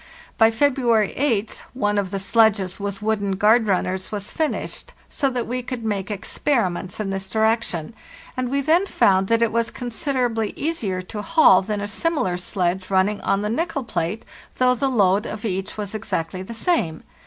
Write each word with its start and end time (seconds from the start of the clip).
By 0.35 0.49
February 0.49 1.13
8th 1.15 1.59
one 1.75 1.99
of 1.99 2.09
the 2.09 2.17
sledges 2.17 2.79
with 2.79 3.03
wooden 3.03 3.33
guard 3.33 3.67
runners 3.67 4.11
was 4.11 4.31
fin 4.31 4.53
ished, 4.53 4.85
so 5.09 5.29
that 5.29 5.45
we 5.45 5.61
could 5.61 5.83
make 5.85 6.09
experiments 6.09 6.99
in 6.99 7.11
this 7.11 7.29
direc 7.29 7.61
tion, 7.61 7.93
and 8.35 8.49
we 8.49 8.61
then 8.61 8.87
found 8.87 9.27
that 9.27 9.43
it 9.43 9.51
was 9.51 9.69
considerably 9.69 10.53
easier 10.55 11.03
to 11.03 11.21
haul 11.21 11.61
than 11.61 11.81
a 11.81 11.87
similar 11.87 12.35
sledge 12.37 12.89
running 12.89 13.21
on 13.21 13.43
the 13.43 13.49
nickel 13.51 13.83
plate, 13.83 14.25
though 14.57 14.73
the 14.73 14.89
load 14.89 15.27
on 15.27 15.39
each 15.45 15.77
was 15.77 15.93
exactly 15.93 16.41
the 16.41 16.55
same. 16.55 17.03